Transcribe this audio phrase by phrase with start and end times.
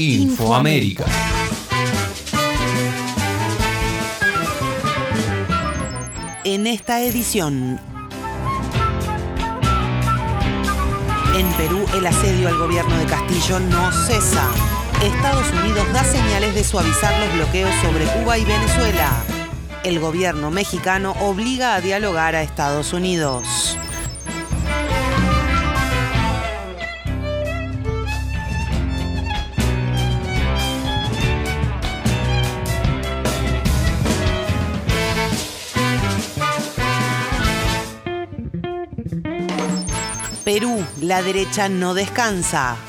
[0.00, 1.06] Infoamérica.
[6.44, 7.80] En esta edición.
[11.34, 14.48] En Perú el asedio al gobierno de Castillo no cesa.
[15.02, 19.24] Estados Unidos da señales de suavizar los bloqueos sobre Cuba y Venezuela.
[19.82, 23.76] El gobierno mexicano obliga a dialogar a Estados Unidos.
[40.48, 42.87] Perú, la derecha no descansa.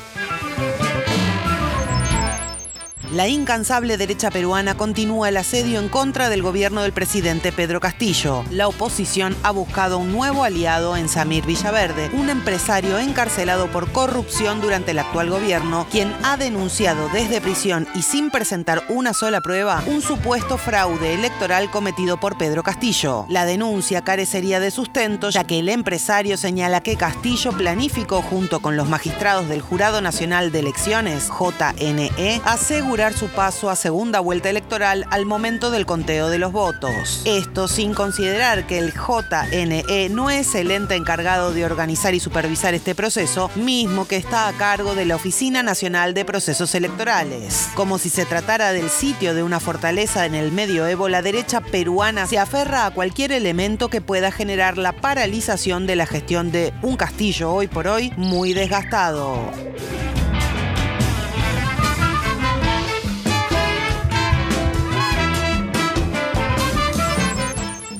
[3.12, 8.44] La incansable derecha peruana continúa el asedio en contra del gobierno del presidente Pedro Castillo.
[8.52, 14.60] La oposición ha buscado un nuevo aliado en Samir Villaverde, un empresario encarcelado por corrupción
[14.60, 19.82] durante el actual gobierno, quien ha denunciado desde prisión y sin presentar una sola prueba
[19.88, 23.26] un supuesto fraude electoral cometido por Pedro Castillo.
[23.28, 28.76] La denuncia carecería de sustento ya que el empresario señala que Castillo planificó junto con
[28.76, 35.06] los magistrados del Jurado Nacional de Elecciones, JNE, asegurar su paso a segunda vuelta electoral
[35.10, 37.22] al momento del conteo de los votos.
[37.24, 42.74] Esto sin considerar que el JNE no es el ente encargado de organizar y supervisar
[42.74, 47.70] este proceso, mismo que está a cargo de la Oficina Nacional de Procesos Electorales.
[47.74, 52.26] Como si se tratara del sitio de una fortaleza en el medioevo, la derecha peruana
[52.26, 56.98] se aferra a cualquier elemento que pueda generar la paralización de la gestión de un
[56.98, 59.50] castillo hoy por hoy muy desgastado.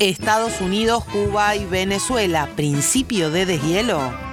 [0.01, 4.30] Estados Unidos, Cuba y Venezuela, principio de deshielo.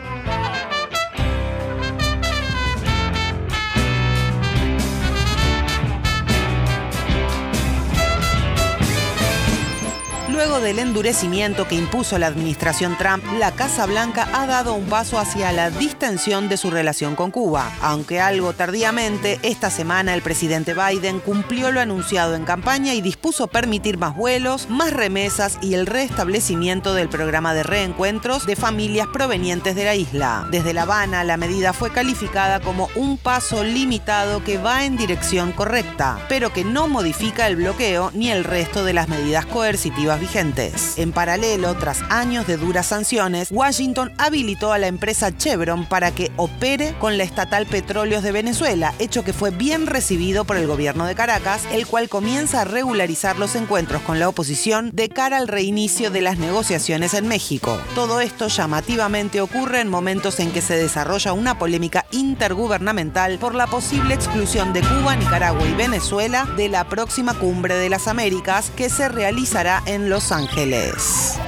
[10.48, 15.20] Luego del endurecimiento que impuso la administración Trump, la Casa Blanca ha dado un paso
[15.20, 17.70] hacia la distensión de su relación con Cuba.
[17.82, 23.48] Aunque algo tardíamente, esta semana el presidente Biden cumplió lo anunciado en campaña y dispuso
[23.48, 29.76] permitir más vuelos, más remesas y el restablecimiento del programa de reencuentros de familias provenientes
[29.76, 30.48] de la isla.
[30.50, 35.52] Desde La Habana, la medida fue calificada como un paso limitado que va en dirección
[35.52, 40.37] correcta, pero que no modifica el bloqueo ni el resto de las medidas coercitivas vigentes.
[40.38, 46.32] En paralelo, tras años de duras sanciones, Washington habilitó a la empresa Chevron para que
[46.36, 51.08] opere con la estatal Petróleos de Venezuela, hecho que fue bien recibido por el gobierno
[51.08, 55.48] de Caracas, el cual comienza a regularizar los encuentros con la oposición de cara al
[55.48, 57.76] reinicio de las negociaciones en México.
[57.96, 63.66] Todo esto llamativamente ocurre en momentos en que se desarrolla una polémica intergubernamental por la
[63.66, 68.92] posible exclusión de Cuba, Nicaragua y Venezuela de la próxima cumbre de las Américas que
[68.92, 71.40] se realizará en Los Ángeles.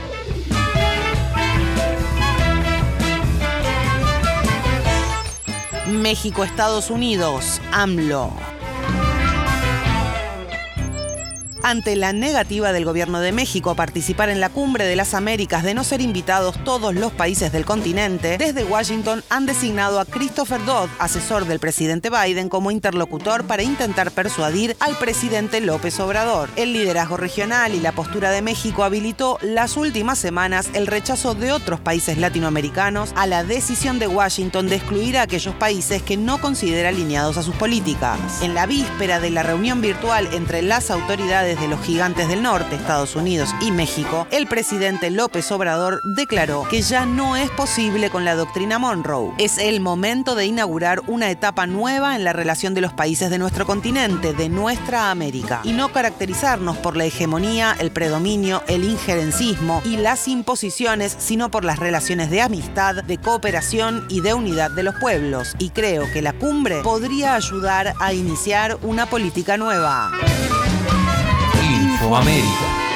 [5.88, 8.49] México, Estados Unidos, AMLO.
[11.64, 15.64] Ante la negativa del gobierno de México a participar en la cumbre de las Américas
[15.64, 20.64] de no ser invitados todos los países del continente, desde Washington han designado a Christopher
[20.66, 26.50] Dodd, asesor del presidente Biden, como interlocutor para intentar persuadir al presidente López Obrador.
[26.56, 31.52] El liderazgo regional y la postura de México habilitó las últimas semanas el rechazo de
[31.52, 36.40] otros países latinoamericanos a la decisión de Washington de excluir a aquellos países que no
[36.40, 38.20] considera alineados a sus políticas.
[38.42, 42.76] En la víspera de la reunión virtual entre las autoridades de los gigantes del norte,
[42.76, 48.26] Estados Unidos y México, el presidente López Obrador declaró que ya no es posible con
[48.26, 49.34] la doctrina Monroe.
[49.38, 53.40] Es el momento de inaugurar una etapa nueva en la relación de los países de
[53.40, 59.82] nuestro continente, de nuestra América, y no caracterizarnos por la hegemonía, el predominio, el injerencismo
[59.86, 64.84] y las imposiciones, sino por las relaciones de amistad, de cooperación y de unidad de
[64.84, 65.56] los pueblos.
[65.58, 70.12] Y creo que la cumbre podría ayudar a iniciar una política nueva.
[72.10, 72.90] Infoamérica.